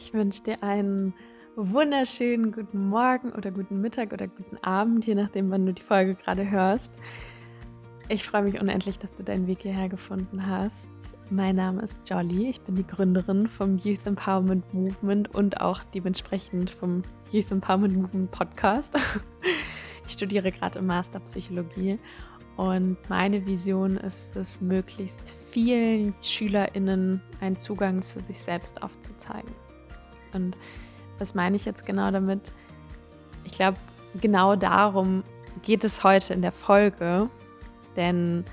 [0.00, 1.12] Ich wünsche dir einen
[1.56, 6.14] wunderschönen guten Morgen oder guten Mittag oder guten Abend, je nachdem, wann du die Folge
[6.14, 6.90] gerade hörst.
[8.08, 10.88] Ich freue mich unendlich, dass du deinen Weg hierher gefunden hast.
[11.28, 12.48] Mein Name ist Jolly.
[12.48, 18.30] Ich bin die Gründerin vom Youth Empowerment Movement und auch dementsprechend vom Youth Empowerment Movement
[18.30, 18.94] Podcast.
[20.06, 21.96] Ich studiere gerade im Master Psychologie
[22.56, 29.52] und meine Vision ist es, möglichst vielen SchülerInnen einen Zugang zu sich selbst aufzuzeigen.
[30.34, 30.56] Und
[31.18, 32.52] was meine ich jetzt genau damit?
[33.44, 33.78] Ich glaube,
[34.20, 35.22] genau darum
[35.62, 37.28] geht es heute in der Folge.
[37.96, 38.44] Denn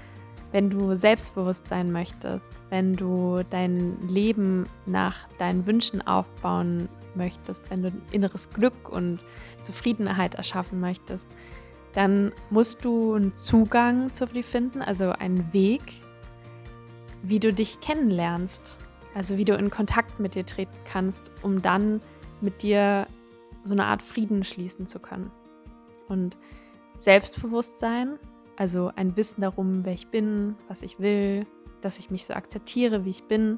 [0.52, 7.84] wenn du selbstbewusst sein möchtest, wenn du dein Leben nach deinen Wünschen aufbauen möchtest, wenn
[7.84, 9.20] du inneres Glück und
[9.62, 11.28] Zufriedenheit erschaffen möchtest,
[11.94, 15.82] dann musst du einen Zugang zu dir finden, also einen Weg,
[17.24, 18.78] wie du dich kennenlernst,
[19.18, 22.02] also wie du in Kontakt mit dir treten kannst, um dann
[22.40, 23.08] mit dir
[23.64, 25.32] so eine Art Frieden schließen zu können.
[26.08, 26.38] Und
[27.00, 28.20] Selbstbewusstsein,
[28.58, 31.48] also ein Wissen darum, wer ich bin, was ich will,
[31.82, 33.58] dass ich mich so akzeptiere, wie ich bin,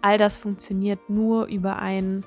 [0.00, 2.24] all das funktioniert nur über ein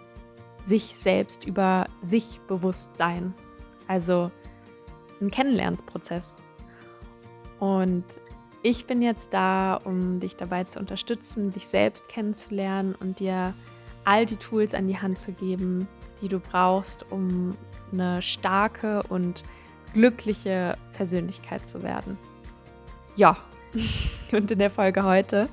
[0.62, 3.34] sich selbst, über sich Bewusstsein.
[3.88, 4.30] Also
[5.20, 6.38] ein Kennenlernprozess.
[7.60, 8.06] Und
[8.64, 13.54] ich bin jetzt da, um dich dabei zu unterstützen, dich selbst kennenzulernen und dir
[14.06, 15.88] all die Tools an die Hand zu geben,
[16.22, 17.58] die du brauchst, um
[17.92, 19.44] eine starke und
[19.94, 22.18] glückliche Persönlichkeit zu werden.
[23.16, 23.38] Ja,
[24.32, 25.50] und in der Folge heute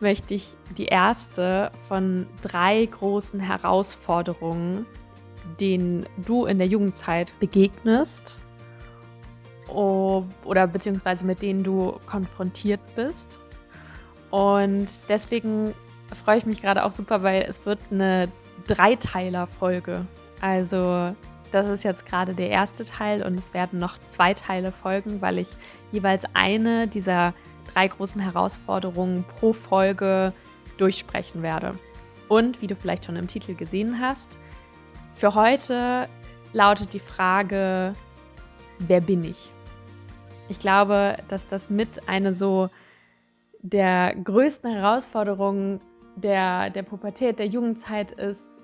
[0.00, 4.86] möchte ich die erste von drei großen Herausforderungen,
[5.60, 8.38] denen du in der Jugendzeit begegnest,
[9.76, 13.38] oder beziehungsweise mit denen du konfrontiert bist.
[14.30, 15.74] Und deswegen
[16.14, 18.28] freue ich mich gerade auch super, weil es wird eine
[18.66, 20.06] Dreiteiler-Folge.
[20.40, 21.14] Also
[21.50, 25.38] das ist jetzt gerade der erste Teil und es werden noch zwei Teile folgen, weil
[25.38, 25.48] ich
[25.92, 27.34] jeweils eine dieser
[27.72, 30.32] drei großen Herausforderungen pro Folge
[30.78, 31.72] durchsprechen werde.
[32.28, 34.38] Und wie du vielleicht schon im Titel gesehen hast,
[35.14, 36.08] für heute
[36.52, 37.94] lautet die Frage,
[38.78, 39.52] wer bin ich?
[40.48, 42.70] Ich glaube, dass das mit eine so
[43.62, 45.80] der größten Herausforderungen
[46.14, 48.56] der, der Pubertät, der Jugendzeit ist.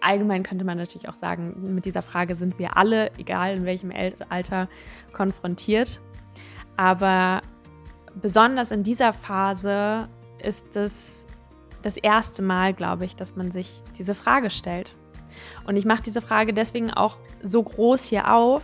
[0.00, 3.92] Allgemein könnte man natürlich auch sagen, mit dieser Frage sind wir alle, egal in welchem
[4.28, 4.68] Alter,
[5.12, 6.00] konfrontiert.
[6.76, 7.40] Aber
[8.20, 10.08] besonders in dieser Phase
[10.38, 11.26] ist es
[11.82, 14.94] das erste Mal, glaube ich, dass man sich diese Frage stellt.
[15.66, 18.62] Und ich mache diese Frage deswegen auch so groß hier auf,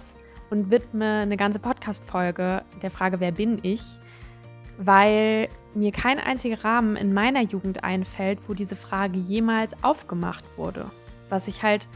[0.50, 3.82] und widme eine ganze Podcast-Folge der Frage, wer bin ich?
[4.78, 10.90] Weil mir kein einziger Rahmen in meiner Jugend einfällt, wo diese Frage jemals aufgemacht wurde.
[11.28, 11.88] Was ich halt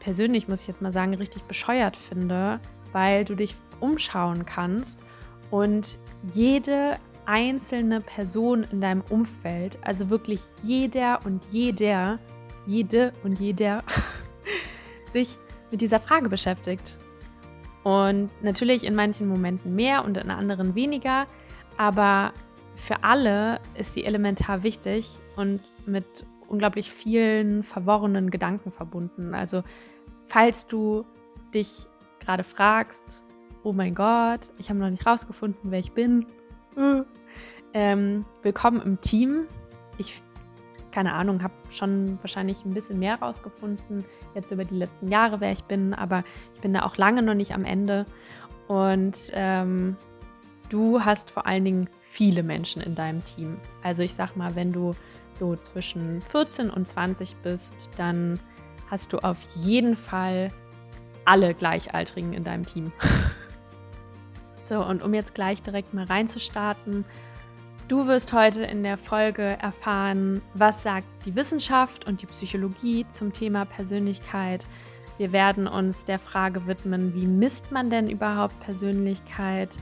[0.00, 2.60] persönlich, muss ich jetzt mal sagen, richtig bescheuert finde,
[2.92, 5.04] weil du dich umschauen kannst
[5.50, 5.98] und
[6.32, 12.18] jede einzelne Person in deinem Umfeld, also wirklich jeder und jeder,
[12.66, 13.84] jede und jeder,
[15.10, 15.36] sich
[15.70, 16.96] mit dieser Frage beschäftigt.
[17.88, 21.26] Und natürlich in manchen Momenten mehr und in anderen weniger,
[21.78, 22.34] aber
[22.74, 29.34] für alle ist sie elementar wichtig und mit unglaublich vielen verworrenen Gedanken verbunden.
[29.34, 29.62] Also
[30.26, 31.06] falls du
[31.54, 31.86] dich
[32.20, 33.24] gerade fragst,
[33.62, 36.26] oh mein Gott, ich habe noch nicht rausgefunden, wer ich bin,
[37.72, 39.46] ähm, willkommen im Team.
[39.96, 40.20] Ich
[40.90, 44.04] keine Ahnung, habe schon wahrscheinlich ein bisschen mehr rausgefunden,
[44.34, 47.34] jetzt über die letzten Jahre, wer ich bin, aber ich bin da auch lange noch
[47.34, 48.06] nicht am Ende.
[48.66, 49.96] Und ähm,
[50.68, 53.58] du hast vor allen Dingen viele Menschen in deinem Team.
[53.82, 54.94] Also ich sag mal, wenn du
[55.32, 58.38] so zwischen 14 und 20 bist, dann
[58.90, 60.50] hast du auf jeden Fall
[61.24, 62.92] alle Gleichaltrigen in deinem Team.
[64.64, 67.04] so, und um jetzt gleich direkt mal reinzustarten,
[67.88, 73.32] Du wirst heute in der Folge erfahren, was sagt die Wissenschaft und die Psychologie zum
[73.32, 74.66] Thema Persönlichkeit.
[75.16, 79.74] Wir werden uns der Frage widmen, wie misst man denn überhaupt Persönlichkeit?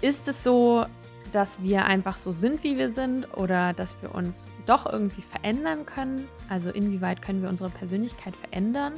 [0.00, 0.86] Ist es so,
[1.30, 5.84] dass wir einfach so sind, wie wir sind oder dass wir uns doch irgendwie verändern
[5.84, 6.26] können?
[6.48, 8.94] Also inwieweit können wir unsere Persönlichkeit verändern?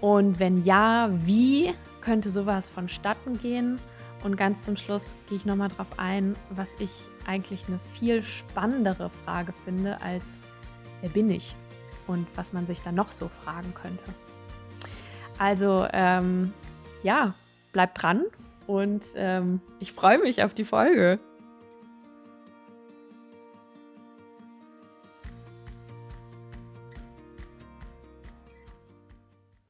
[0.00, 3.80] Und wenn ja, wie könnte sowas vonstatten gehen?
[4.24, 6.90] Und ganz zum Schluss gehe ich nochmal darauf ein, was ich
[7.26, 10.24] eigentlich eine viel spannendere Frage finde als
[11.00, 11.54] wer bin ich
[12.06, 14.14] und was man sich da noch so fragen könnte.
[15.38, 16.52] Also ähm,
[17.02, 17.34] ja,
[17.72, 18.24] bleibt dran
[18.66, 21.18] und ähm, ich freue mich auf die Folge.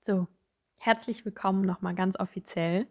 [0.03, 0.27] So,
[0.81, 2.89] herzlich willkommen nochmal ganz offiziell.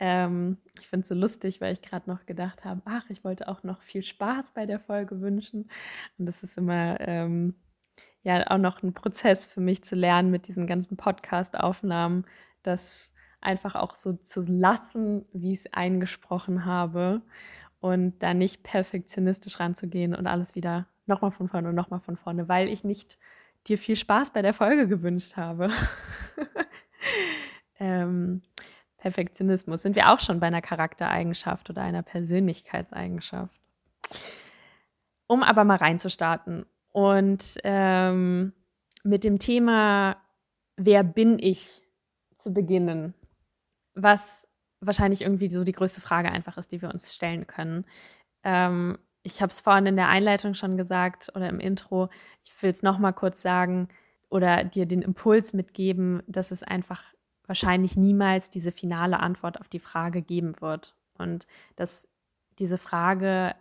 [0.00, 3.48] Ähm, ich finde es so lustig, weil ich gerade noch gedacht habe, ach, ich wollte
[3.48, 5.70] auch noch viel Spaß bei der Folge wünschen.
[6.18, 7.54] Und das ist immer ähm,
[8.22, 12.24] ja auch noch ein Prozess für mich zu lernen mit diesen ganzen Podcast-Aufnahmen,
[12.62, 13.12] das
[13.42, 17.22] einfach auch so zu lassen, wie ich es eingesprochen habe
[17.80, 22.48] und da nicht perfektionistisch ranzugehen und alles wieder nochmal von vorne und nochmal von vorne,
[22.48, 23.18] weil ich nicht
[23.66, 25.70] dir viel Spaß bei der Folge gewünscht habe.
[27.80, 28.42] ähm,
[29.00, 29.82] Perfektionismus.
[29.82, 33.60] Sind wir auch schon bei einer Charaktereigenschaft oder einer Persönlichkeitseigenschaft?
[35.26, 38.52] Um aber mal reinzustarten und ähm,
[39.02, 40.16] mit dem Thema,
[40.76, 41.82] wer bin ich,
[42.36, 43.14] zu beginnen,
[43.94, 44.48] was
[44.80, 47.84] wahrscheinlich irgendwie so die größte Frage einfach ist, die wir uns stellen können.
[48.44, 52.08] Ähm, ich habe es vorhin in der Einleitung schon gesagt oder im Intro.
[52.42, 53.88] Ich will es nochmal kurz sagen
[54.30, 57.02] oder dir den Impuls mitgeben, dass es einfach
[57.50, 60.94] wahrscheinlich niemals diese finale Antwort auf die Frage geben wird.
[61.18, 62.06] Und dass
[62.60, 63.56] diese Frage,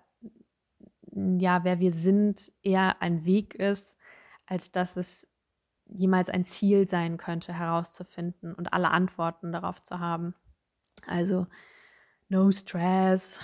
[1.11, 3.97] ja, wer wir sind, eher ein Weg ist,
[4.45, 5.27] als dass es
[5.87, 10.35] jemals ein Ziel sein könnte, herauszufinden und alle Antworten darauf zu haben.
[11.07, 11.47] Also,
[12.27, 13.39] no stress.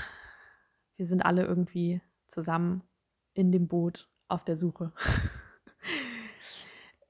[0.96, 2.84] Wir sind alle irgendwie zusammen
[3.34, 4.94] in dem Boot auf der Suche.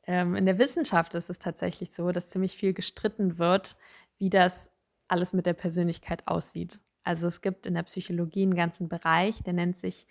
[0.07, 3.75] ähm, in der Wissenschaft ist es tatsächlich so, dass ziemlich viel gestritten wird,
[4.17, 4.71] wie das
[5.07, 6.79] alles mit der Persönlichkeit aussieht.
[7.03, 10.07] Also es gibt in der Psychologie einen ganzen Bereich, der nennt sich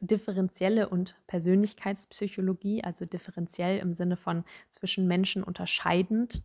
[0.00, 6.42] differenzielle und Persönlichkeitspsychologie, also differenziell im Sinne von zwischen Menschen unterscheidend.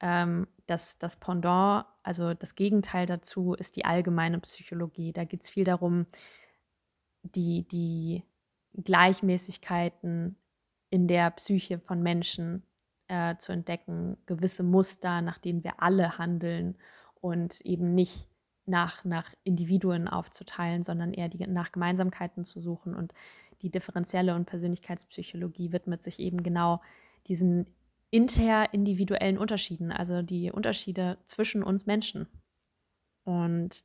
[0.00, 5.12] Ähm, das, das Pendant, also das Gegenteil dazu, ist die allgemeine Psychologie.
[5.12, 6.06] Da geht es viel darum,
[7.22, 8.22] die, die
[8.74, 10.36] Gleichmäßigkeiten
[10.90, 12.62] in der Psyche von Menschen
[13.08, 16.76] äh, zu entdecken, gewisse Muster, nach denen wir alle handeln
[17.20, 18.28] und eben nicht
[18.66, 22.94] nach, nach Individuen aufzuteilen, sondern eher die, nach Gemeinsamkeiten zu suchen.
[22.94, 23.14] Und
[23.62, 26.80] die differenzielle und Persönlichkeitspsychologie widmet sich eben genau
[27.28, 27.66] diesen
[28.10, 32.28] interindividuellen Unterschieden, also die Unterschiede zwischen uns Menschen.
[33.24, 33.84] Und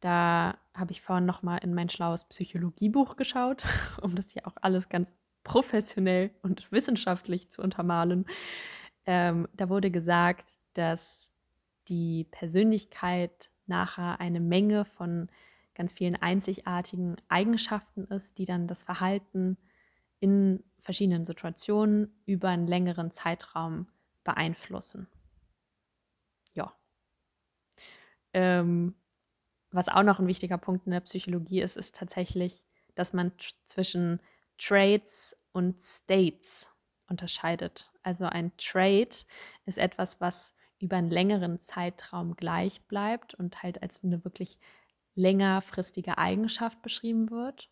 [0.00, 3.64] da habe ich vorhin nochmal in mein schlaues Psychologiebuch geschaut,
[4.02, 8.26] um das hier auch alles ganz professionell und wissenschaftlich zu untermalen.
[9.06, 11.30] Ähm, da wurde gesagt, dass
[11.88, 15.28] die Persönlichkeit nachher eine Menge von
[15.74, 19.56] ganz vielen einzigartigen Eigenschaften ist, die dann das Verhalten
[20.20, 23.86] in verschiedenen Situationen über einen längeren Zeitraum
[24.24, 25.08] beeinflussen.
[26.54, 26.74] Ja.
[28.32, 28.94] Ähm,
[29.70, 33.32] was auch noch ein wichtiger Punkt in der Psychologie ist, ist tatsächlich, dass man
[33.64, 34.20] zwischen
[34.58, 36.70] Traits und States
[37.08, 37.90] unterscheidet.
[38.02, 39.26] Also ein Trait
[39.66, 44.58] ist etwas, was über einen längeren Zeitraum gleich bleibt und halt als eine wirklich
[45.14, 47.70] längerfristige Eigenschaft beschrieben wird.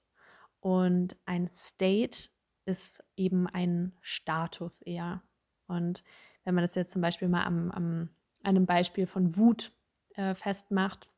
[0.60, 2.28] Und ein State
[2.66, 5.22] ist eben ein Status eher.
[5.66, 6.04] Und
[6.44, 8.10] wenn man das jetzt zum Beispiel mal am, am
[8.42, 9.72] einem Beispiel von Wut
[10.14, 11.08] äh, festmacht,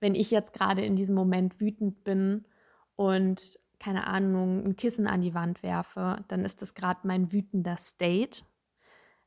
[0.00, 2.44] wenn ich jetzt gerade in diesem Moment wütend bin
[2.96, 7.76] und keine Ahnung, ein Kissen an die Wand werfe, dann ist das gerade mein wütender
[7.76, 8.42] State.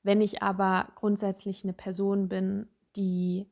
[0.03, 3.47] Wenn ich aber grundsätzlich eine Person bin, die,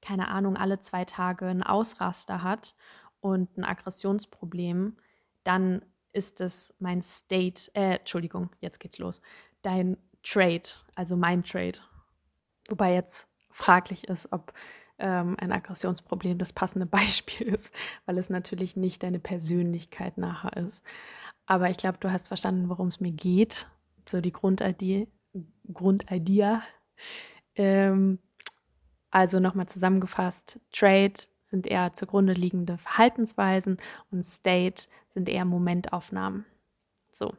[0.00, 2.74] keine Ahnung, alle zwei Tage einen Ausraster hat
[3.20, 4.96] und ein Aggressionsproblem,
[5.44, 9.20] dann ist es mein State, äh, Entschuldigung, jetzt geht's los,
[9.62, 10.62] dein Trade,
[10.94, 11.78] also mein Trade.
[12.68, 14.52] Wobei jetzt fraglich ist, ob
[14.98, 17.74] ähm, ein Aggressionsproblem das passende Beispiel ist,
[18.06, 20.84] weil es natürlich nicht deine Persönlichkeit nachher ist.
[21.46, 23.68] Aber ich glaube, du hast verstanden, worum es mir geht.
[24.08, 25.08] So die Grundidee,
[25.72, 26.58] Grundidee.
[27.54, 28.18] Ähm,
[29.10, 33.78] also nochmal zusammengefasst, Trade sind eher zugrunde liegende Verhaltensweisen
[34.10, 36.44] und State sind eher Momentaufnahmen.
[37.12, 37.34] So.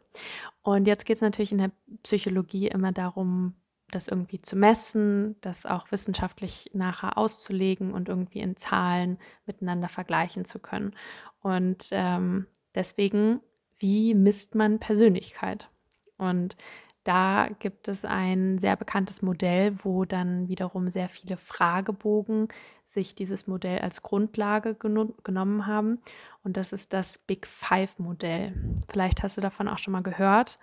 [0.63, 1.71] Und jetzt geht es natürlich in der
[2.03, 3.53] Psychologie immer darum,
[3.95, 10.45] das irgendwie zu messen, das auch wissenschaftlich nachher auszulegen und irgendwie in Zahlen miteinander vergleichen
[10.45, 10.95] zu können.
[11.41, 13.41] Und ähm, deswegen,
[13.77, 15.69] wie misst man Persönlichkeit?
[16.17, 16.57] Und
[17.03, 22.49] da gibt es ein sehr bekanntes Modell, wo dann wiederum sehr viele Fragebogen
[22.85, 26.01] sich dieses Modell als Grundlage geno genommen haben.
[26.43, 28.53] Und das ist das Big Five-Modell.
[28.91, 30.59] Vielleicht hast du davon auch schon mal gehört.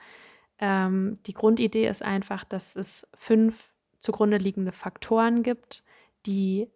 [0.58, 5.84] Ähm, die Grundidee ist einfach, dass es fünf zugrunde liegende Faktoren gibt,
[6.26, 6.68] die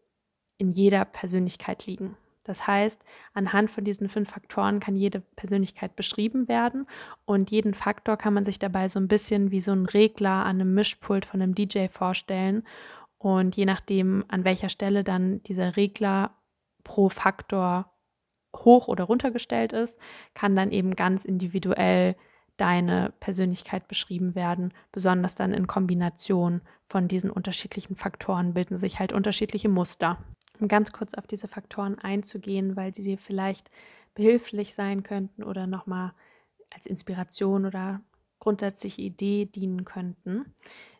[0.58, 2.16] in jeder Persönlichkeit liegen.
[2.44, 3.02] Das heißt,
[3.34, 6.86] anhand von diesen fünf Faktoren kann jede Persönlichkeit beschrieben werden
[7.24, 10.60] und jeden Faktor kann man sich dabei so ein bisschen wie so ein Regler an
[10.60, 12.64] einem Mischpult von einem DJ vorstellen.
[13.18, 16.34] Und je nachdem, an welcher Stelle dann dieser Regler
[16.82, 17.92] pro Faktor
[18.56, 20.00] hoch oder runtergestellt ist,
[20.34, 22.16] kann dann eben ganz individuell
[22.60, 24.72] deine Persönlichkeit beschrieben werden.
[24.92, 30.18] Besonders dann in Kombination von diesen unterschiedlichen Faktoren bilden sich halt unterschiedliche Muster
[30.60, 33.70] um ganz kurz auf diese Faktoren einzugehen, weil die dir vielleicht
[34.14, 36.12] behilflich sein könnten oder nochmal
[36.70, 38.00] als Inspiration oder
[38.38, 40.54] grundsätzliche Idee dienen könnten.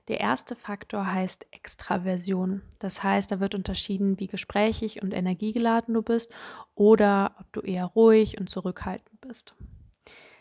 [0.08, 2.62] Der erste Faktor heißt Extraversion.
[2.80, 6.32] Das heißt, da wird unterschieden, wie gesprächig und energiegeladen du bist
[6.74, 9.54] oder ob du eher ruhig und zurückhaltend bist.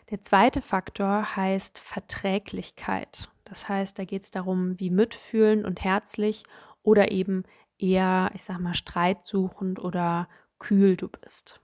[0.09, 3.29] Der zweite Faktor heißt Verträglichkeit.
[3.45, 6.43] Das heißt, da geht es darum, wie mitfühlend und herzlich
[6.81, 7.43] oder eben
[7.77, 11.61] eher, ich sag mal, streitsuchend oder kühl du bist.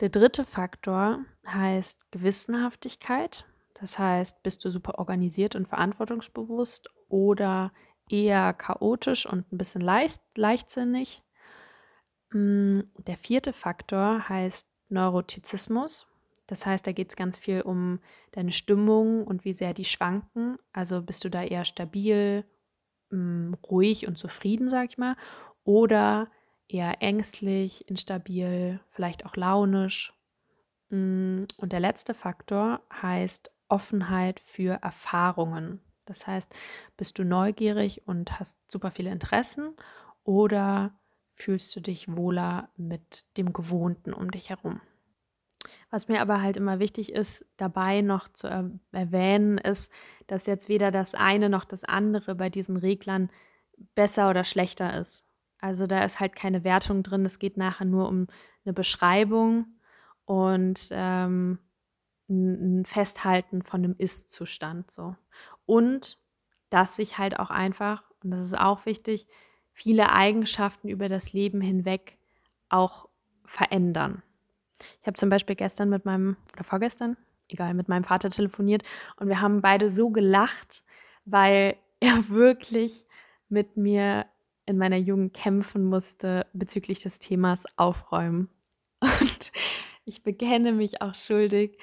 [0.00, 3.46] Der dritte Faktor heißt Gewissenhaftigkeit.
[3.74, 7.72] Das heißt, bist du super organisiert und verantwortungsbewusst oder
[8.08, 11.22] eher chaotisch und ein bisschen leicht, leichtsinnig.
[12.30, 16.06] Mm, der vierte Faktor heißt Neurotizismus.
[16.52, 17.98] Das heißt, da geht es ganz viel um
[18.32, 20.58] deine Stimmung und wie sehr die schwanken.
[20.74, 22.44] Also bist du da eher stabil
[23.08, 25.16] mh, hm, ruhig und zufrieden, sag ich mal,
[25.64, 26.30] oder
[26.68, 30.12] eher ängstlich, instabil, vielleicht auch launisch.
[30.90, 35.80] Hm, und der letzte Faktor heißt Offenheit für Erfahrungen.
[36.04, 36.54] Das heißt,
[36.98, 39.74] bist du neugierig und hast super viele Interessen
[40.22, 40.92] oder
[41.32, 44.82] fühlst du dich wohler mit dem Gewohnten um dich herum?
[45.90, 49.92] Was mir aber halt immer wichtig ist, dabei noch zu er erwähnen, ist,
[50.26, 53.30] dass jetzt weder das eine noch das andere bei diesen Reglern
[53.94, 55.24] besser oder schlechter ist.
[55.58, 57.24] Also da ist halt keine Wertung drin.
[57.24, 58.26] Es geht nachher nur um
[58.64, 59.66] eine Beschreibung
[60.24, 61.58] und ähm,
[62.28, 64.90] ein Festhalten von einem Ist-Zustand.
[64.90, 65.14] So.
[65.66, 66.18] Und
[66.70, 69.28] dass sich halt auch einfach, und das ist auch wichtig,
[69.72, 72.18] viele Eigenschaften über das Leben hinweg
[72.68, 73.08] auch
[73.44, 74.22] verändern.
[75.00, 77.16] Ich habe zum Beispiel gestern mit meinem, oder vorgestern,
[77.48, 78.82] egal, mit meinem Vater telefoniert
[79.16, 80.84] und wir haben beide so gelacht,
[81.24, 83.06] weil er wirklich
[83.48, 84.26] mit mir
[84.66, 88.48] in meiner Jugend kämpfen musste bezüglich des Themas Aufräumen.
[89.00, 89.52] Und
[90.04, 91.78] ich bekenne mich auch schuldig.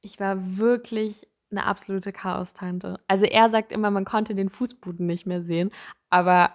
[0.00, 2.98] Ich war wirklich eine absolute Chaos-Tante.
[3.06, 5.70] Also er sagt immer, man konnte den Fußboden nicht mehr sehen,
[6.10, 6.54] aber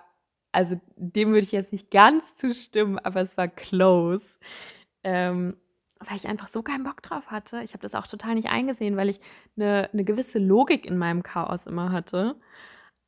[0.51, 4.39] also dem würde ich jetzt nicht ganz zustimmen, aber es war close.
[5.03, 5.55] Ähm,
[5.99, 7.61] weil ich einfach so keinen Bock drauf hatte.
[7.63, 9.19] Ich habe das auch total nicht eingesehen, weil ich
[9.57, 12.35] eine, eine gewisse Logik in meinem Chaos immer hatte.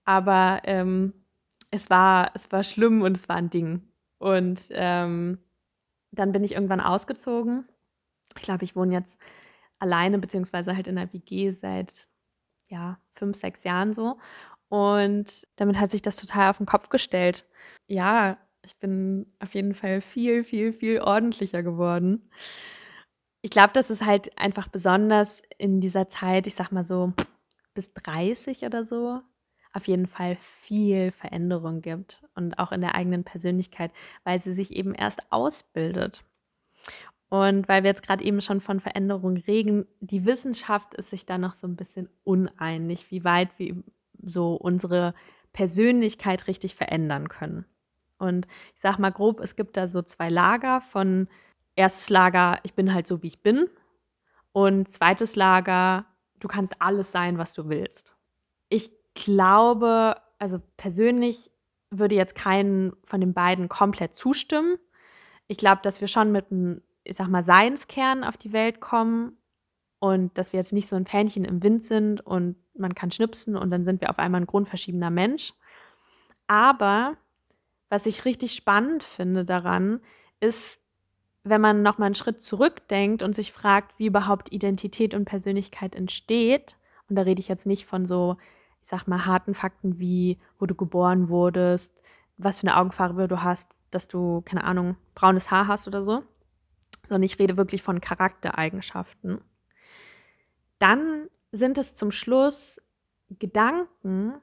[0.04, 1.14] Aber ähm,
[1.72, 3.82] es, war, es war schlimm und es war ein Ding.
[4.18, 5.40] Und ähm,
[6.12, 7.68] dann bin ich irgendwann ausgezogen.
[8.36, 9.20] Ich glaube, ich wohne jetzt
[9.80, 12.10] alleine, beziehungsweise halt in der WG seit
[12.68, 14.20] ja, fünf, sechs Jahren so.
[14.68, 17.46] Und damit hat sich das total auf den Kopf gestellt.
[17.88, 22.30] Ja, ich bin auf jeden Fall viel, viel, viel ordentlicher geworden
[23.42, 27.14] ich glaube, dass es halt einfach besonders in dieser Zeit, ich sag mal so
[27.74, 29.22] bis 30 oder so,
[29.74, 33.92] auf jeden Fall viel Veränderung gibt und auch in der eigenen Persönlichkeit,
[34.24, 36.24] weil sie sich eben erst ausbildet.
[37.30, 41.38] Und weil wir jetzt gerade eben schon von Veränderung reden, die Wissenschaft ist sich da
[41.38, 43.82] noch so ein bisschen uneinig, wie weit wir
[44.22, 45.14] so unsere
[45.54, 47.66] Persönlichkeit richtig verändern können.
[48.18, 51.30] Und ich sag mal grob, es gibt da so zwei Lager von
[51.76, 53.70] erstes Lager, ich bin halt so, wie ich bin.
[54.52, 56.06] Und zweites Lager,
[56.40, 58.16] du kannst alles sein, was du willst.
[58.70, 61.52] Ich glaube, also persönlich
[61.90, 64.78] würde jetzt keinen von den beiden komplett zustimmen.
[65.48, 69.38] Ich glaube, dass wir schon mit einem, ich sag mal, Seinskern auf die Welt kommen
[70.00, 73.56] und dass wir jetzt nicht so ein Fähnchen im Wind sind und man kann schnipsen
[73.56, 75.54] und dann sind wir auf einmal ein grundverschiebender Mensch.
[76.48, 77.18] Aber
[77.90, 80.02] was ich richtig spannend finde daran,
[80.40, 80.81] ist,
[81.44, 86.78] wenn man nochmal einen Schritt zurückdenkt und sich fragt, wie überhaupt Identität und Persönlichkeit entsteht,
[87.10, 88.38] und da rede ich jetzt nicht von so,
[88.82, 92.00] ich sag mal, harten Fakten wie, wo du geboren wurdest,
[92.38, 96.24] was für eine Augenfarbe du hast, dass du, keine Ahnung, braunes Haar hast oder so,
[97.04, 99.42] sondern ich rede wirklich von Charaktereigenschaften.
[100.80, 102.82] Dann sind es zum Schluss
[103.40, 104.36] Gedanken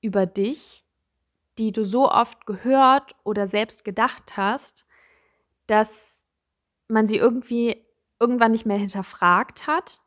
[0.00, 0.84] über dich,
[1.58, 4.86] die du so oft gehört oder selbst gedacht hast,
[5.66, 6.24] dass
[6.88, 7.84] man sie irgendwie
[8.20, 10.00] irgendwann nicht mehr hinterfragt hat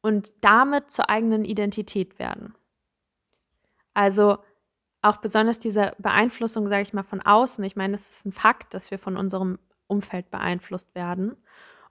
[0.00, 2.54] und damit zur eigenen Identität werden.
[3.94, 4.38] Also
[5.02, 7.62] auch besonders diese Beeinflussung, sage ich mal, von außen.
[7.64, 11.36] Ich meine, es ist ein Fakt, dass wir von unserem Umfeld beeinflusst werden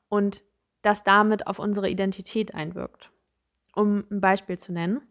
[0.10, 0.44] und
[0.82, 3.10] das damit auf unsere Identität einwirkt.
[3.74, 5.02] Um ein Beispiel zu nennen,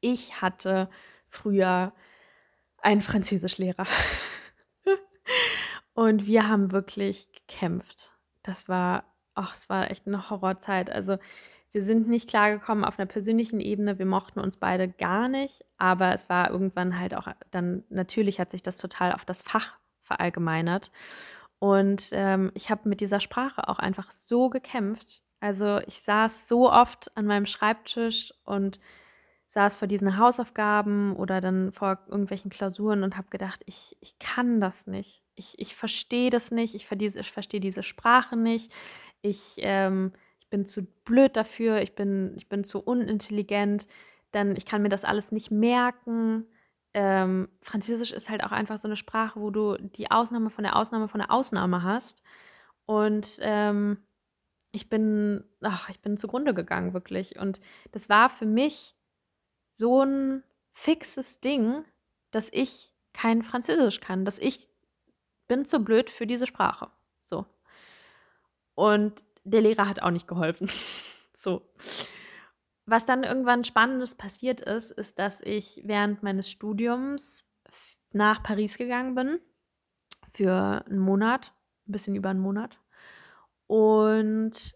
[0.00, 0.90] ich hatte
[1.28, 1.92] früher
[2.78, 3.86] einen Französischlehrer
[5.94, 8.12] und wir haben wirklich gekämpft.
[8.42, 10.90] Das war, ach, es war echt eine Horrorzeit.
[10.90, 11.18] Also
[11.72, 13.98] wir sind nicht klargekommen auf einer persönlichen Ebene.
[13.98, 18.50] Wir mochten uns beide gar nicht, aber es war irgendwann halt auch dann, natürlich hat
[18.50, 20.90] sich das total auf das Fach verallgemeinert.
[21.58, 25.22] Und ähm, ich habe mit dieser Sprache auch einfach so gekämpft.
[25.40, 28.80] Also ich saß so oft an meinem Schreibtisch und
[29.48, 34.60] saß vor diesen Hausaufgaben oder dann vor irgendwelchen Klausuren und habe gedacht, ich, ich kann
[34.60, 35.21] das nicht.
[35.34, 36.74] Ich, ich verstehe das nicht.
[36.74, 38.72] Ich, ich verstehe diese Sprache nicht.
[39.22, 40.12] Ich, ähm,
[40.52, 43.88] bin zu blöd dafür, ich bin, ich bin zu unintelligent,
[44.30, 46.46] dann ich kann mir das alles nicht merken.
[46.94, 50.76] Ähm, Französisch ist halt auch einfach so eine Sprache, wo du die Ausnahme von der
[50.76, 52.22] Ausnahme von der Ausnahme hast.
[52.84, 53.96] Und ähm,
[54.72, 57.38] ich bin, ach, ich bin zugrunde gegangen, wirklich.
[57.38, 57.60] Und
[57.90, 58.94] das war für mich
[59.72, 60.42] so ein
[60.74, 61.82] fixes Ding,
[62.30, 64.68] dass ich kein Französisch kann, dass ich
[65.52, 66.88] bin zu blöd für diese Sprache.
[67.26, 67.44] So.
[68.74, 70.70] Und der Lehrer hat auch nicht geholfen.
[71.36, 71.70] so.
[72.86, 77.44] Was dann irgendwann Spannendes passiert ist, ist, dass ich während meines Studiums
[78.12, 79.40] nach Paris gegangen bin.
[80.30, 81.52] Für einen Monat,
[81.86, 82.78] ein bisschen über einen Monat.
[83.66, 84.74] Und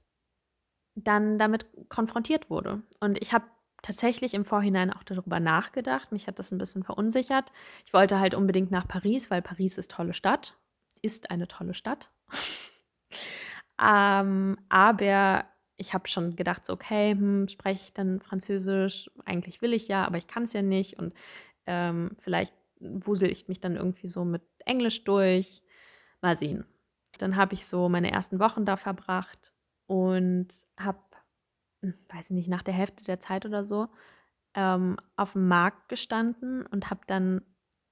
[0.95, 2.83] dann damit konfrontiert wurde.
[3.01, 3.47] Und ich habe
[3.81, 6.13] tatsächlich im Vorhinein auch darüber nachgedacht.
[6.13, 7.51] Mich hat das ein bisschen verunsichert.
[7.87, 10.55] Ich wollte halt unbedingt nach Paris, weil Paris ist tolle Stadt,
[11.07, 12.11] ist eine tolle Stadt.
[13.79, 15.45] Ähm, aber
[15.77, 19.11] ich habe schon gedacht, so, okay, hm, spreche ich dann Französisch?
[19.25, 20.99] Eigentlich will ich ja, aber ich kann es ja nicht.
[20.99, 21.15] Und
[21.67, 25.63] ähm, vielleicht wusel ich mich dann irgendwie so mit Englisch durch.
[26.23, 26.65] Mal sehen.
[27.19, 29.53] Dann habe ich so meine ersten Wochen da verbracht
[29.87, 30.49] und
[30.79, 30.99] habe,
[31.83, 33.89] hm, weiß ich nicht, nach der Hälfte der Zeit oder so,
[34.55, 37.43] ähm, auf dem Markt gestanden und habe dann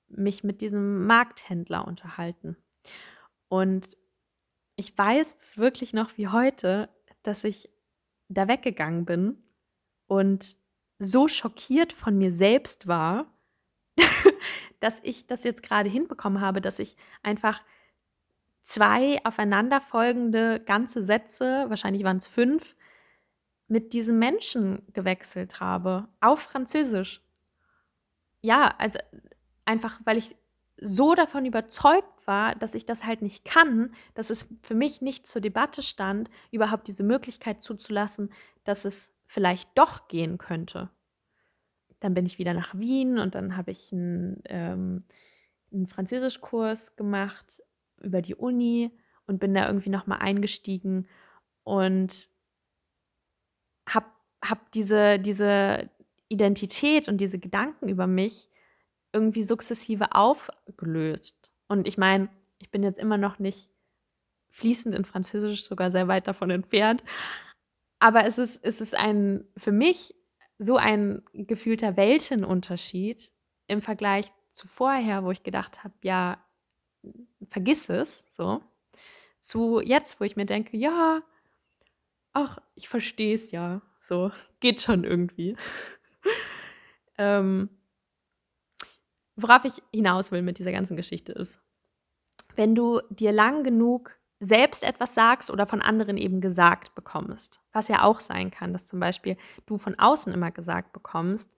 [0.09, 2.57] mich mit diesem Markthändler unterhalten.
[3.49, 3.97] Und
[4.77, 6.89] ich weiß es wirklich noch wie heute,
[7.23, 7.71] dass ich
[8.29, 9.43] da weggegangen bin
[10.07, 10.57] und
[10.99, 13.27] so schockiert von mir selbst war,
[14.81, 17.63] dass ich das jetzt gerade hinbekommen habe, dass ich einfach
[18.63, 22.75] zwei aufeinanderfolgende ganze Sätze, wahrscheinlich waren es fünf,
[23.69, 27.23] mit diesem Menschen gewechselt habe, auf Französisch.
[28.41, 28.99] Ja, also
[29.65, 30.37] einfach, weil ich
[30.85, 35.27] so davon überzeugt war, dass ich das halt nicht kann, dass es für mich nicht
[35.27, 38.33] zur Debatte stand, überhaupt diese Möglichkeit zuzulassen,
[38.65, 40.91] dass es vielleicht doch gehen könnte.
[42.01, 45.05] Dann bin ich wieder nach Wien und dann habe ich einen, ähm,
[45.73, 47.63] einen Französischkurs gemacht
[48.03, 48.91] über die Uni
[49.27, 51.09] und bin da irgendwie nochmal eingestiegen
[51.63, 52.29] und
[53.89, 54.07] habe
[54.43, 55.89] hab diese, diese
[56.29, 58.51] Identität und diese Gedanken über mich
[59.15, 61.51] irgendwie sukzessive aufgelöst.
[61.69, 63.71] Und ich meine, ich bin jetzt immer noch nicht
[64.51, 67.03] fließend in Französisch, sogar sehr weit davon entfernt.
[67.99, 70.15] Aber es ist, es ist ein, für mich
[70.59, 73.33] so ein gefühlter Weltenunterschied
[73.67, 76.45] im Vergleich zu vorher, wo ich gedacht habe, ja,
[77.51, 78.63] vergiss es, so,
[79.41, 81.23] zu jetzt, wo ich mir denke, ja,
[82.33, 85.57] ach, ich verstehe es ja, so, geht schon irgendwie.
[87.19, 87.69] ähm,
[89.37, 91.61] worauf ich hinaus will mit dieser ganzen Geschichte ist,
[92.57, 97.89] wenn du dir lang genug selbst etwas sagst oder von anderen eben gesagt bekommst, was
[97.89, 101.51] ja auch sein kann, dass zum Beispiel du von außen immer gesagt bekommst,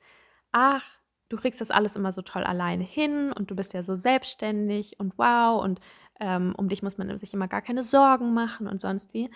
[0.53, 0.85] ach,
[1.29, 5.01] du kriegst das alles immer so toll alleine hin und du bist ja so selbstständig
[5.01, 5.81] und wow und
[6.21, 9.31] ähm, um dich muss man sich immer gar keine Sorgen machen und sonst wie,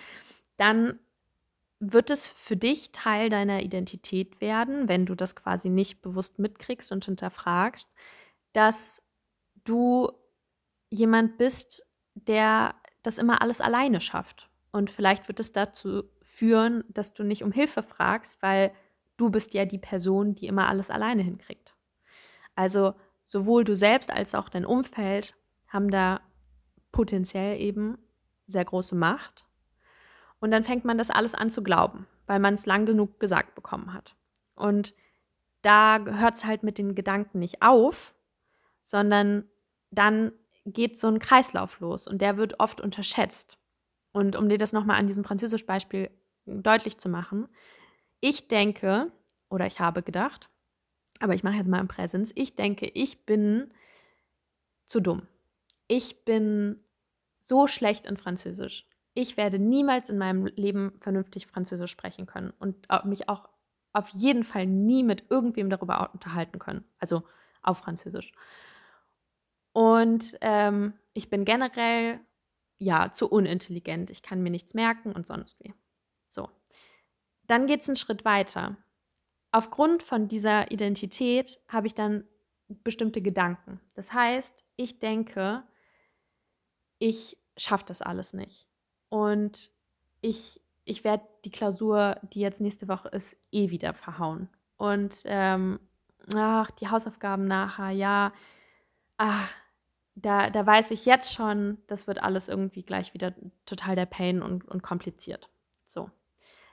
[0.56, 0.98] dann
[1.80, 6.92] wird es für dich Teil deiner Identität werden, wenn du das quasi nicht bewusst mitkriegst
[6.92, 7.88] und hinterfragst,
[8.52, 9.02] dass
[9.64, 10.10] du
[10.90, 11.84] jemand bist,
[12.14, 14.50] der das immer alles alleine schafft.
[14.72, 18.72] Und vielleicht wird es dazu führen, dass du nicht um Hilfe fragst, weil
[19.16, 21.74] du bist ja die Person, die immer alles alleine hinkriegt.
[22.54, 25.34] Also sowohl du selbst als auch dein Umfeld
[25.68, 26.20] haben da
[26.92, 27.98] potenziell eben
[28.46, 29.46] sehr große Macht.
[30.40, 33.54] Und dann fängt man das alles an zu glauben, weil man es lang genug gesagt
[33.54, 34.16] bekommen hat.
[34.54, 34.94] Und
[35.62, 38.14] da hört es halt mit den Gedanken nicht auf,
[38.90, 39.44] sondern
[39.92, 40.32] dann
[40.66, 43.56] geht so ein Kreislauf los und der wird oft unterschätzt.
[44.12, 46.10] Und um dir das nochmal an diesem Französisch-Beispiel
[46.44, 47.48] deutlich zu machen,
[48.18, 49.12] ich denke,
[49.48, 50.50] oder ich habe gedacht,
[51.20, 53.72] aber ich mache jetzt mal im Präsens, ich denke, ich bin
[54.86, 55.28] zu dumm.
[55.86, 56.82] Ich bin
[57.40, 58.86] so schlecht in Französisch.
[59.14, 63.48] Ich werde niemals in meinem Leben vernünftig Französisch sprechen können und mich auch
[63.92, 66.84] auf jeden Fall nie mit irgendwem darüber unterhalten können.
[66.98, 67.22] Also
[67.62, 68.32] auf Französisch.
[69.72, 72.20] Und ähm, ich bin generell
[72.78, 74.10] ja zu unintelligent.
[74.10, 75.74] Ich kann mir nichts merken und sonst wie.
[76.28, 76.48] So.
[77.46, 78.76] Dann geht es einen Schritt weiter.
[79.52, 82.24] Aufgrund von dieser Identität habe ich dann
[82.68, 83.80] bestimmte Gedanken.
[83.94, 85.64] Das heißt, ich denke,
[86.98, 88.68] ich schaffe das alles nicht.
[89.08, 89.72] Und
[90.20, 94.48] ich, ich werde die Klausur, die jetzt nächste Woche ist, eh wieder verhauen.
[94.76, 95.80] Und ähm,
[96.34, 98.32] ach, die Hausaufgaben nachher, ja,
[99.20, 99.52] ach,
[100.14, 103.34] da, da weiß ich jetzt schon, das wird alles irgendwie gleich wieder
[103.66, 105.50] total der Pain und, und kompliziert.
[105.86, 106.10] So.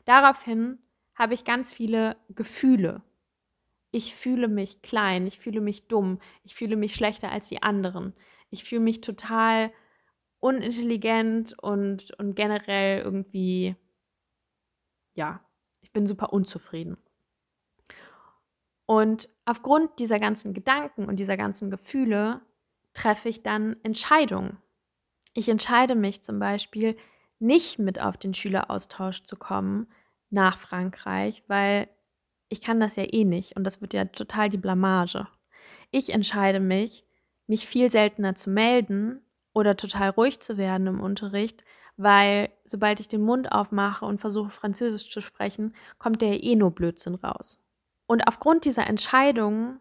[0.05, 0.79] Daraufhin
[1.13, 3.03] habe ich ganz viele Gefühle.
[3.91, 8.13] Ich fühle mich klein, ich fühle mich dumm, ich fühle mich schlechter als die anderen.
[8.49, 9.73] Ich fühle mich total
[10.39, 13.75] unintelligent und, und generell irgendwie,
[15.15, 15.41] ja,
[15.81, 16.97] ich bin super unzufrieden.
[18.87, 22.41] Und aufgrund dieser ganzen Gedanken und dieser ganzen Gefühle
[22.93, 24.57] treffe ich dann Entscheidungen.
[25.33, 26.97] Ich entscheide mich zum Beispiel,
[27.39, 29.87] nicht mit auf den Schüleraustausch zu kommen
[30.29, 31.87] nach Frankreich, weil
[32.49, 35.27] ich kann das ja eh nicht und das wird ja total die Blamage.
[35.91, 37.05] Ich entscheide mich,
[37.45, 39.21] mich viel seltener zu melden
[39.53, 41.63] oder total ruhig zu werden im Unterricht,
[41.97, 46.71] weil sobald ich den Mund aufmache und versuche Französisch zu sprechen, kommt der eh nur
[46.71, 47.59] Blödsinn raus.
[48.07, 49.79] Und aufgrund dieser Entscheidungen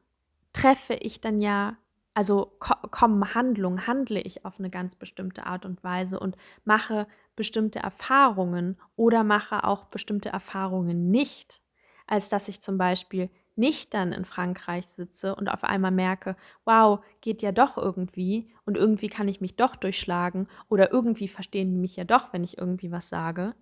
[0.52, 1.76] treffe ich dann ja,
[2.12, 7.78] also kommen Handlungen, handle ich auf eine ganz bestimmte Art und Weise und mache bestimmte
[7.78, 11.62] Erfahrungen oder mache auch bestimmte Erfahrungen nicht,
[12.06, 17.00] als dass ich zum Beispiel nicht dann in Frankreich sitze und auf einmal merke, wow,
[17.20, 21.78] geht ja doch irgendwie und irgendwie kann ich mich doch durchschlagen oder irgendwie verstehen die
[21.78, 23.54] mich ja doch, wenn ich irgendwie was sage.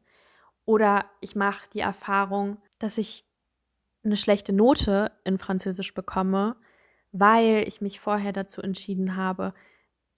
[0.64, 3.24] Oder ich mache die Erfahrung, dass ich
[4.04, 6.56] eine schlechte Note in Französisch bekomme,
[7.12, 9.54] weil ich mich vorher dazu entschieden habe,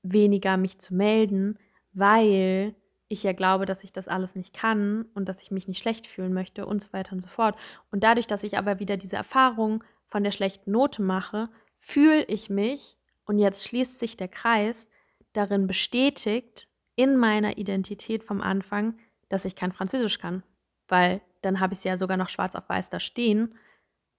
[0.02, 1.58] weniger mich zu melden,
[1.92, 2.74] weil
[3.08, 6.06] ich ja glaube, dass ich das alles nicht kann und dass ich mich nicht schlecht
[6.06, 7.56] fühlen möchte und so weiter und so fort.
[7.90, 12.50] Und dadurch, dass ich aber wieder diese Erfahrung von der schlechten Note mache, fühle ich
[12.50, 14.88] mich, und jetzt schließt sich der Kreis,
[15.32, 20.42] darin bestätigt, in meiner Identität vom Anfang, dass ich kein Französisch kann.
[20.88, 23.54] Weil dann habe ich es ja sogar noch schwarz auf weiß da stehen,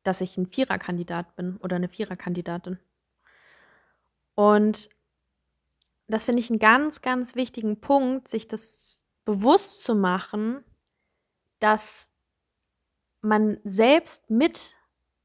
[0.07, 2.79] dass ich ein Viererkandidat bin oder eine Viererkandidatin.
[4.35, 4.89] Und
[6.07, 10.63] das finde ich einen ganz, ganz wichtigen Punkt, sich das bewusst zu machen,
[11.59, 12.09] dass
[13.21, 14.75] man selbst mit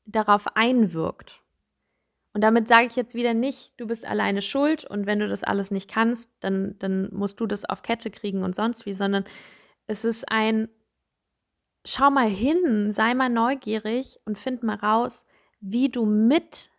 [0.05, 1.41] darauf einwirkt.
[2.33, 5.45] Und damit sage ich jetzt wieder nicht, du bist alleine schuld und wenn du das
[5.45, 9.25] alles nicht kannst, dann, dann musst du das auf Kette kriegen und sonst wie, sondern
[9.87, 10.69] es ist ein,
[11.85, 15.27] schau mal hin, sei mal neugierig und find mal raus,
[15.61, 16.71] wie du mit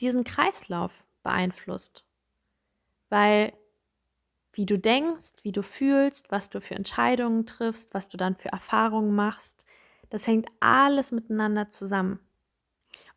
[0.00, 2.04] diesen Kreislauf beeinflusst.
[3.08, 3.52] Weil
[4.52, 8.50] wie du denkst, wie du fühlst, was du für Entscheidungen triffst, was du dann für
[8.50, 9.64] Erfahrungen machst,
[10.10, 12.20] das hängt alles miteinander zusammen.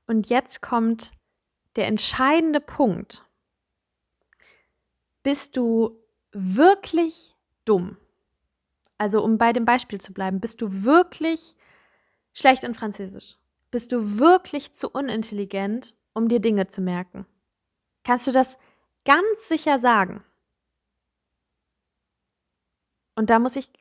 [0.07, 1.11] Und jetzt kommt
[1.75, 3.23] der entscheidende Punkt.
[5.21, 7.35] Bist du wirklich
[7.65, 7.97] dumm?
[8.97, 11.55] Also um bei dem Beispiel zu bleiben, bist du wirklich
[12.33, 13.37] schlecht in Französisch?
[13.71, 17.25] Bist du wirklich zu unintelligent, um dir Dinge zu merken?
[18.03, 18.57] Kannst du das
[19.07, 20.21] ganz sicher sagen.
[23.15, 23.71] Und da muss ich,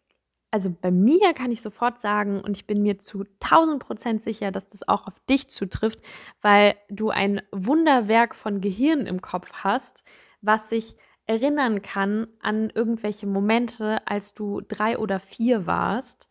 [0.53, 4.53] also bei mir kann ich sofort sagen, und ich bin mir zu 1000 Prozent sicher,
[4.53, 6.01] dass das auch auf dich zutrifft,
[6.43, 10.05] weil du ein Wunderwerk von Gehirn im Kopf hast,
[10.43, 16.29] was sich erinnern kann an irgendwelche Momente, als du drei oder vier warst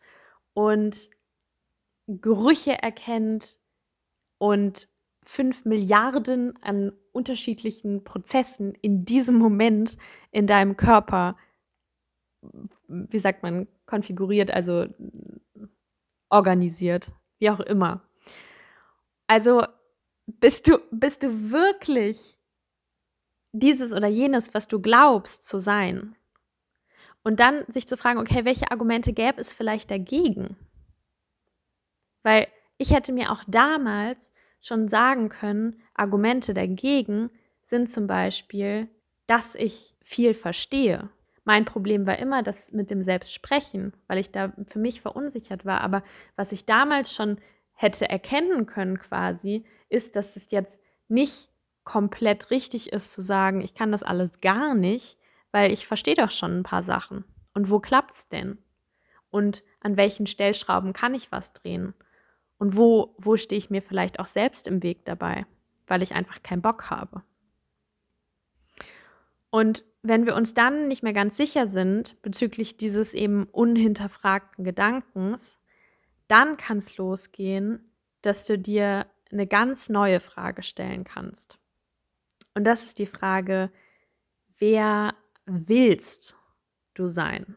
[0.54, 1.10] und
[2.08, 3.58] Gerüche erkennt
[4.38, 4.88] und
[5.24, 9.98] fünf Milliarden an unterschiedlichen Prozessen in diesem Moment
[10.30, 11.36] in deinem Körper,
[12.88, 14.86] wie sagt man, konfiguriert, also
[16.30, 18.08] organisiert, wie auch immer.
[19.26, 19.64] Also
[20.26, 22.38] bist du, bist du wirklich
[23.58, 26.16] dieses oder jenes, was du glaubst zu sein?
[27.22, 30.56] Und dann sich zu fragen, okay, welche Argumente gäbe es vielleicht dagegen?
[32.22, 32.46] Weil
[32.78, 37.30] ich hätte mir auch damals schon sagen können, Argumente dagegen
[37.62, 38.88] sind zum Beispiel,
[39.26, 41.08] dass ich viel verstehe.
[41.44, 45.80] Mein Problem war immer das mit dem Selbstsprechen, weil ich da für mich verunsichert war.
[45.80, 46.02] Aber
[46.34, 47.38] was ich damals schon
[47.72, 51.48] hätte erkennen können quasi, ist, dass es jetzt nicht
[51.86, 55.16] komplett richtig ist zu sagen, ich kann das alles gar nicht,
[55.52, 57.24] weil ich verstehe doch schon ein paar Sachen.
[57.54, 58.58] Und wo klappt's denn?
[59.30, 61.94] Und an welchen Stellschrauben kann ich was drehen?
[62.58, 65.46] Und wo, wo stehe ich mir vielleicht auch selbst im Weg dabei,
[65.86, 67.22] weil ich einfach keinen Bock habe?
[69.50, 75.58] Und wenn wir uns dann nicht mehr ganz sicher sind bezüglich dieses eben unhinterfragten Gedankens,
[76.26, 81.58] dann kann es losgehen, dass du dir eine ganz neue Frage stellen kannst.
[82.56, 83.70] Und das ist die Frage,
[84.58, 85.14] wer
[85.44, 86.38] willst
[86.94, 87.54] du sein?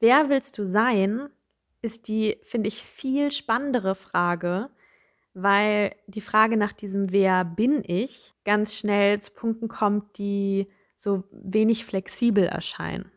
[0.00, 1.30] Wer willst du sein,
[1.80, 4.68] ist die, finde ich, viel spannendere Frage,
[5.32, 10.68] weil die Frage nach diesem Wer bin ich ganz schnell zu Punkten kommt, die
[10.98, 13.10] so wenig flexibel erscheinen.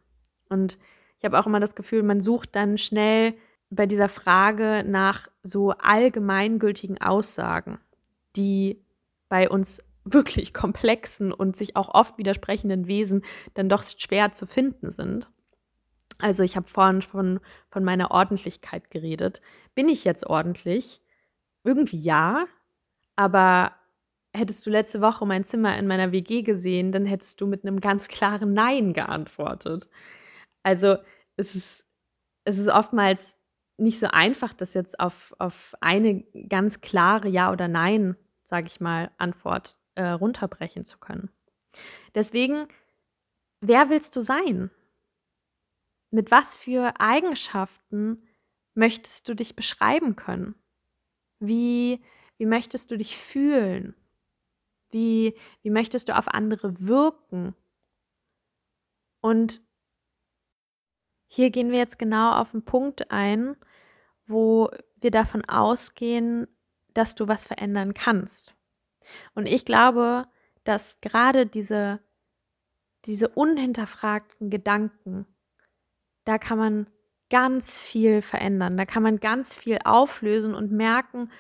[0.48, 0.80] Und
[1.18, 3.34] ich habe auch immer das Gefühl, man sucht dann schnell
[3.70, 7.80] bei dieser Frage nach so allgemeingültigen Aussagen,
[8.38, 8.87] die
[9.30, 14.92] bei uns wirklich komplexen und sich auch oft widersprechenden Wesen dann doch schwer zu finden
[14.92, 15.30] sind.
[16.20, 19.42] Also ich habe vorhin von, von meiner Ordentlichkeit geredet.
[19.76, 21.02] Bin ich jetzt ordentlich?
[21.64, 22.48] Irgendwie ja,
[23.16, 23.74] aber
[24.34, 27.80] hättest du letzte Woche mein Zimmer in meiner WG gesehen, dann hättest du mit einem
[27.80, 29.90] ganz klaren Nein geantwortet.
[30.64, 30.98] Also
[31.36, 31.86] es ist,
[32.46, 33.38] es ist oftmals
[33.78, 38.16] nicht so einfach, das jetzt auf, auf eine ganz klare Ja oder Nein,
[38.48, 41.30] sage ich mal, Antwort äh, runterbrechen zu können.
[42.16, 42.70] Deswegen,
[43.60, 44.72] wer willst du sein?
[46.12, 48.26] Mit was für Eigenschaften
[48.74, 50.56] möchtest du dich beschreiben können?
[51.40, 52.02] Wie,
[52.38, 53.96] wie möchtest du dich fühlen?
[54.92, 57.54] Wie, wie möchtest du auf andere wirken?
[59.20, 59.62] Und
[61.28, 63.58] hier gehen wir jetzt genau auf den Punkt ein,
[64.26, 66.48] wo wir davon ausgehen,
[66.98, 68.56] dass du was verändern kannst.
[69.36, 70.26] Und ich glaube,
[70.64, 72.00] dass gerade diese,
[73.06, 75.26] diese unhinterfragten Gedanken,
[76.26, 76.88] da kann man
[77.30, 81.32] ganz viel verändern, da kann man ganz viel auflösen und merken,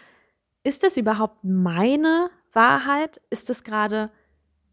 [0.63, 3.21] ist das überhaupt meine Wahrheit?
[3.29, 4.11] Ist es gerade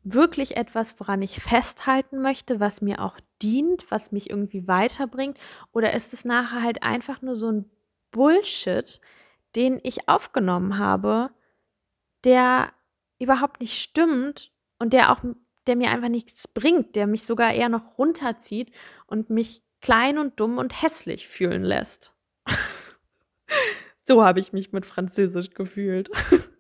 [0.03, 5.39] wirklich etwas, woran ich festhalten möchte, was mir auch dient, was mich irgendwie weiterbringt?
[5.73, 7.71] Oder ist es nachher halt einfach nur so ein
[8.11, 9.01] Bullshit,
[9.57, 11.31] den ich aufgenommen habe,
[12.25, 12.73] der
[13.19, 15.21] überhaupt nicht stimmt und der auch,
[15.67, 18.73] der mir einfach nichts bringt, der mich sogar eher noch runterzieht
[19.07, 22.15] und mich klein und dumm und hässlich fühlen lässt.
[24.03, 26.11] so habe ich mich mit Französisch gefühlt.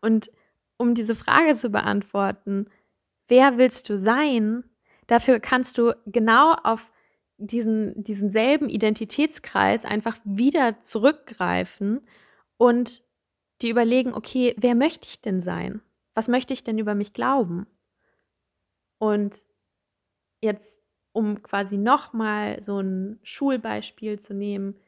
[0.00, 0.30] und
[0.76, 2.68] um diese Frage zu beantworten,
[3.28, 4.64] wer willst du sein?
[5.06, 6.92] Dafür kannst du genau auf
[7.38, 12.00] diesen, diesen selben Identitätskreis einfach wieder zurückgreifen
[12.56, 13.02] und
[13.62, 15.82] die überlegen, okay, wer möchte ich denn sein?
[16.14, 17.66] Was möchte ich denn über mich glauben?
[18.98, 19.44] Und
[20.42, 24.78] jetzt, um quasi nochmal so ein Schulbeispiel zu nehmen,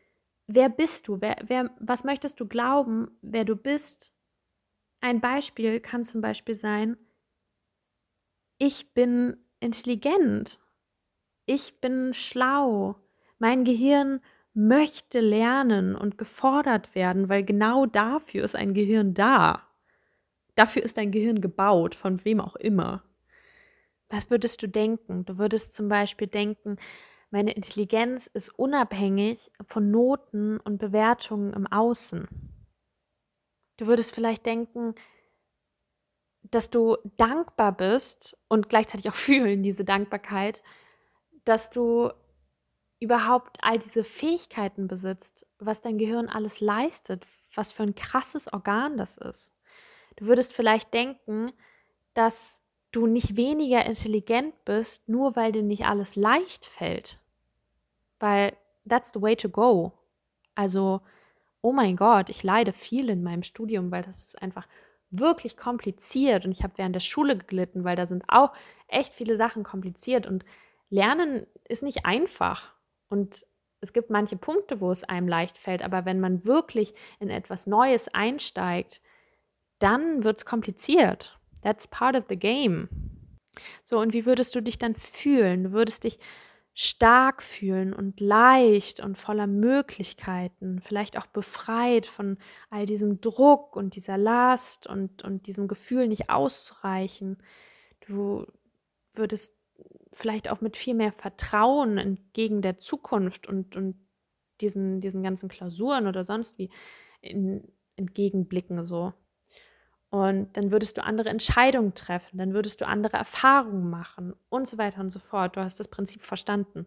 [0.47, 1.21] wer bist du?
[1.21, 4.13] Wer, wer, was möchtest du glauben, wer du bist?
[5.01, 6.97] Ein Beispiel kann zum Beispiel sein,
[8.59, 10.61] ich bin intelligent,
[11.49, 12.97] ich bin schlau,
[13.39, 14.21] mein Gehirn
[14.55, 19.63] möchte lernen und gefordert werden, weil genau dafür ist ein Gehirn da.
[20.57, 23.05] Dafür ist ein Gehirn gebaut, von wem auch immer.
[24.11, 25.25] Was würdest du denken?
[25.25, 26.77] Du würdest zum Beispiel denken,
[27.31, 32.27] meine Intelligenz ist unabhängig von Noten und Bewertungen im Außen.
[33.77, 34.95] Du würdest vielleicht denken,
[36.43, 40.63] dass du dankbar bist und gleichzeitig auch fühlen diese Dankbarkeit,
[41.49, 42.11] dass du
[43.01, 48.99] überhaupt all diese Fähigkeiten besitzt, was dein Gehirn alles leistet, was für ein krasses Organ
[48.99, 49.55] das ist.
[50.17, 51.53] Du würdest vielleicht denken,
[52.13, 57.19] dass du nicht weniger intelligent bist, nur weil dir nicht alles leicht fällt.
[58.19, 58.57] Weil
[58.87, 59.93] that's the way to go.
[60.55, 61.01] Also,
[61.63, 64.67] oh mein Gott, ich leide viel in meinem Studium, weil das ist einfach
[65.11, 68.53] wirklich kompliziert und ich habe während der Schule geglitten, weil da sind auch
[68.89, 70.45] echt viele Sachen kompliziert und
[70.91, 72.75] Lernen ist nicht einfach.
[73.09, 73.45] Und
[73.81, 77.67] es gibt manche Punkte, wo es einem leicht fällt, aber wenn man wirklich in etwas
[77.67, 79.01] Neues einsteigt,
[79.79, 81.39] dann wird es kompliziert.
[81.63, 82.89] That's part of the game.
[83.85, 85.65] So, und wie würdest du dich dann fühlen?
[85.65, 86.19] Du würdest dich
[86.75, 92.39] stark fühlen und leicht und voller Möglichkeiten, vielleicht auch befreit von
[92.71, 97.43] all diesem Druck und dieser Last und, und diesem Gefühl nicht auszureichen.
[98.07, 98.47] Du
[99.13, 99.58] würdest
[100.13, 103.97] vielleicht auch mit viel mehr Vertrauen entgegen der Zukunft und, und
[104.61, 106.71] diesen, diesen ganzen Klausuren oder sonst wie
[107.21, 109.13] in, entgegenblicken so.
[110.11, 114.79] Und dann würdest du andere Entscheidungen treffen, dann würdest du andere Erfahrungen machen und so
[114.79, 115.57] weiter und so fort.
[115.57, 116.87] Du hast das Prinzip verstanden.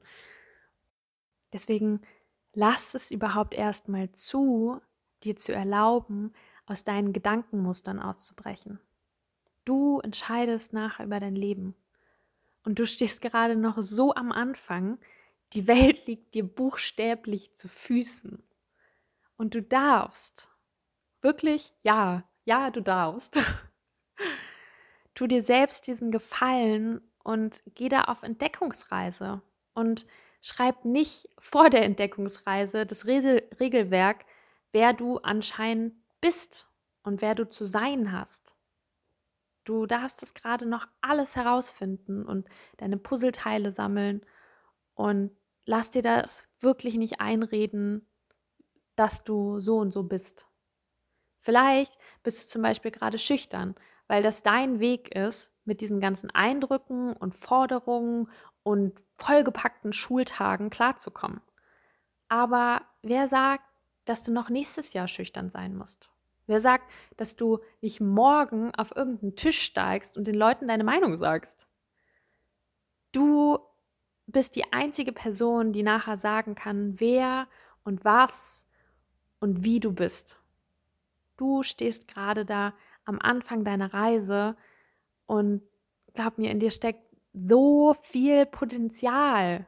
[1.53, 2.01] Deswegen
[2.53, 4.81] lass es überhaupt erstmal zu,
[5.23, 6.33] dir zu erlauben,
[6.65, 8.79] aus deinen Gedankenmustern auszubrechen.
[9.65, 11.75] Du entscheidest nachher über dein Leben.
[12.63, 14.99] Und du stehst gerade noch so am Anfang,
[15.53, 18.43] die Welt liegt dir buchstäblich zu Füßen.
[19.37, 20.49] Und du darfst,
[21.21, 23.39] wirklich, ja, ja, du darfst,
[25.15, 29.41] tu dir selbst diesen Gefallen und geh da auf Entdeckungsreise.
[29.73, 30.05] Und
[30.41, 34.25] schreib nicht vor der Entdeckungsreise das Regelwerk,
[34.71, 36.69] wer du anscheinend bist
[37.03, 38.55] und wer du zu sein hast.
[39.63, 42.47] Du darfst es gerade noch alles herausfinden und
[42.77, 44.25] deine Puzzleteile sammeln
[44.95, 45.31] und
[45.65, 48.07] lass dir das wirklich nicht einreden,
[48.95, 50.47] dass du so und so bist.
[51.41, 53.75] Vielleicht bist du zum Beispiel gerade schüchtern,
[54.07, 58.29] weil das dein Weg ist, mit diesen ganzen Eindrücken und Forderungen
[58.63, 61.41] und vollgepackten Schultagen klarzukommen.
[62.29, 63.65] Aber wer sagt,
[64.05, 66.10] dass du noch nächstes Jahr schüchtern sein musst?
[66.51, 71.15] Wer sagt, dass du nicht morgen auf irgendeinen Tisch steigst und den Leuten deine Meinung
[71.15, 71.65] sagst?
[73.13, 73.57] Du
[74.27, 77.47] bist die einzige Person, die nachher sagen kann, wer
[77.85, 78.67] und was
[79.39, 80.41] und wie du bist.
[81.37, 82.73] Du stehst gerade da
[83.05, 84.57] am Anfang deiner Reise
[85.27, 85.61] und
[86.13, 89.67] glaub mir, in dir steckt so viel Potenzial.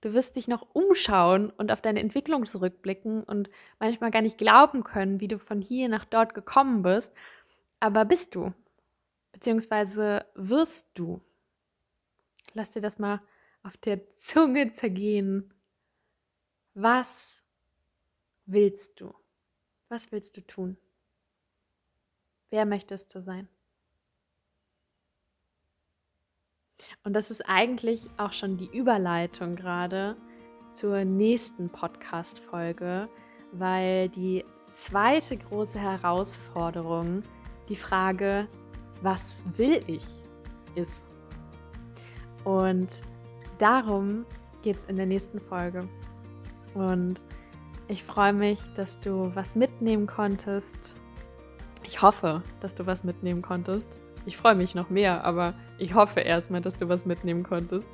[0.00, 4.84] Du wirst dich noch umschauen und auf deine Entwicklung zurückblicken und manchmal gar nicht glauben
[4.84, 7.12] können, wie du von hier nach dort gekommen bist.
[7.80, 8.52] Aber bist du?
[9.32, 11.20] Beziehungsweise wirst du?
[12.54, 13.20] Lass dir das mal
[13.62, 15.52] auf der Zunge zergehen.
[16.74, 17.42] Was
[18.46, 19.12] willst du?
[19.88, 20.76] Was willst du tun?
[22.50, 23.48] Wer möchtest du sein?
[27.04, 30.16] Und das ist eigentlich auch schon die Überleitung gerade
[30.68, 33.08] zur nächsten Podcast-Folge,
[33.52, 37.22] weil die zweite große Herausforderung
[37.68, 38.48] die Frage,
[39.02, 40.04] was will ich,
[40.74, 41.04] ist.
[42.44, 43.02] Und
[43.58, 44.24] darum
[44.62, 45.88] geht es in der nächsten Folge.
[46.74, 47.24] Und
[47.88, 50.94] ich freue mich, dass du was mitnehmen konntest.
[51.84, 53.88] Ich hoffe, dass du was mitnehmen konntest.
[54.28, 57.90] Ich freue mich noch mehr, aber ich hoffe erstmal, dass du was mitnehmen konntest.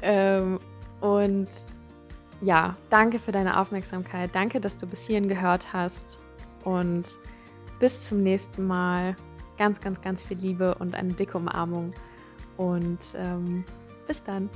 [0.00, 0.58] Ähm,
[1.02, 1.48] und
[2.40, 4.34] ja, danke für deine Aufmerksamkeit.
[4.34, 6.18] Danke, dass du bis hierhin gehört hast.
[6.64, 7.18] Und
[7.78, 9.14] bis zum nächsten Mal.
[9.58, 11.92] Ganz, ganz, ganz viel Liebe und eine dicke Umarmung.
[12.56, 13.62] Und ähm,
[14.06, 14.48] bis dann.